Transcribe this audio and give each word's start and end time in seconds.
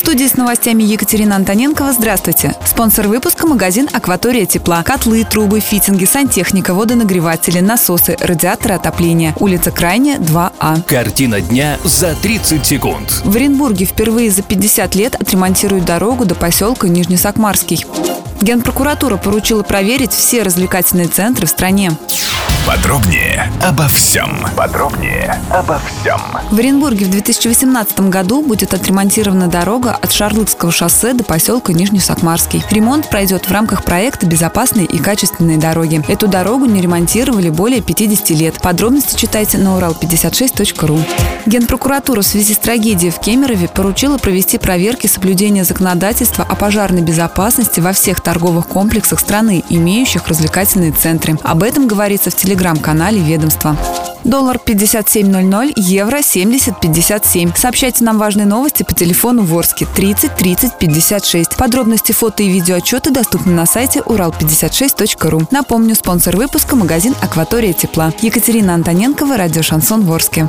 В 0.00 0.02
студии 0.02 0.24
с 0.24 0.34
новостями 0.34 0.82
Екатерина 0.82 1.36
Антоненкова. 1.36 1.92
Здравствуйте. 1.92 2.54
Спонсор 2.64 3.06
выпуска– 3.06 3.46
магазин 3.46 3.86
«Акватория 3.92 4.46
тепла». 4.46 4.82
Котлы, 4.82 5.24
трубы, 5.24 5.60
фитинги, 5.60 6.06
сантехника, 6.06 6.72
водонагреватели, 6.72 7.60
насосы, 7.60 8.16
радиаторы 8.18 8.76
отопления. 8.76 9.34
Улица 9.38 9.70
Крайняя, 9.70 10.16
2А. 10.16 10.82
Картина 10.84 11.42
дня 11.42 11.76
за 11.84 12.14
30 12.14 12.64
секунд. 12.64 13.20
В 13.26 13.36
Оренбурге 13.36 13.84
впервые 13.84 14.30
за 14.30 14.40
50 14.40 14.94
лет 14.94 15.16
отремонтируют 15.16 15.84
дорогу 15.84 16.24
до 16.24 16.34
поселка 16.34 16.88
Нижнесакмарский. 16.88 17.84
Генпрокуратура 18.40 19.18
поручила 19.18 19.62
проверить 19.62 20.12
все 20.12 20.42
развлекательные 20.42 21.08
центры 21.08 21.46
в 21.46 21.50
стране. 21.50 21.92
Подробнее 22.66 23.50
обо 23.62 23.88
всем. 23.88 24.46
Подробнее 24.56 25.40
обо 25.50 25.80
всем. 25.80 26.20
В 26.50 26.58
Оренбурге 26.58 27.06
в 27.06 27.10
2018 27.10 28.00
году 28.08 28.42
будет 28.42 28.74
отремонтирована 28.74 29.48
дорога 29.48 29.92
от 30.00 30.12
Шарлотского 30.12 30.70
шоссе 30.70 31.12
до 31.14 31.24
поселка 31.24 31.72
Нижнесакмарский. 31.72 32.62
Ремонт 32.70 33.08
пройдет 33.08 33.46
в 33.46 33.52
рамках 33.52 33.84
проекта 33.84 34.26
«Безопасные 34.26 34.86
и 34.86 34.98
качественные 34.98 35.58
дороги». 35.58 36.02
Эту 36.06 36.28
дорогу 36.28 36.66
не 36.66 36.80
ремонтировали 36.80 37.48
более 37.48 37.80
50 37.80 38.30
лет. 38.30 38.60
Подробности 38.60 39.16
читайте 39.16 39.58
на 39.58 39.78
урал56.ру. 39.78 41.00
Генпрокуратура 41.46 42.20
в 42.20 42.26
связи 42.26 42.54
с 42.54 42.58
трагедией 42.58 43.10
в 43.10 43.18
Кемерове 43.18 43.68
поручила 43.68 44.18
провести 44.18 44.58
проверки 44.58 45.06
соблюдения 45.06 45.64
законодательства 45.64 46.44
о 46.48 46.54
пожарной 46.54 47.02
безопасности 47.02 47.80
во 47.80 47.92
всех 47.92 48.20
торговых 48.20 48.68
комплексах 48.68 49.18
страны, 49.18 49.64
имеющих 49.68 50.28
развлекательные 50.28 50.92
центры. 50.92 51.38
Об 51.42 51.62
этом 51.62 51.88
говорится 51.88 52.30
в 52.30 52.34
телеграм-канале 52.50 53.20
ведомства. 53.20 53.76
Доллар 54.24 54.56
57.00, 54.56 55.72
евро 55.76 56.18
70.57. 56.18 57.56
Сообщайте 57.56 58.02
нам 58.04 58.18
важные 58.18 58.46
новости 58.46 58.82
по 58.82 58.92
телефону 58.92 59.44
Ворске 59.44 59.86
30 59.86 60.34
30 60.36 60.78
56. 60.78 61.56
Подробности 61.56 62.12
фото 62.12 62.42
и 62.42 62.48
видеоотчеты 62.48 63.12
доступны 63.12 63.52
на 63.52 63.66
сайте 63.66 64.00
урал56.ру. 64.00 65.46
Напомню, 65.52 65.94
спонсор 65.94 66.36
выпуска– 66.36 66.74
магазин 66.76 67.14
«Акватория 67.22 67.72
тепла». 67.72 68.12
Екатерина 68.20 68.74
Антоненкова, 68.74 69.36
радио 69.36 69.62
«Шансон 69.62 70.02
Ворске». 70.02 70.48